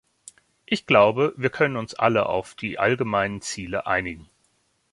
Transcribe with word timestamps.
Ich 0.65 0.87
glaube, 0.87 1.31
wir 1.37 1.51
können 1.51 1.77
uns 1.77 1.93
alle 1.93 2.25
auf 2.25 2.55
die 2.55 2.79
allgemeinen 2.79 3.39
Ziele 3.39 3.85
einigen. 3.85 4.27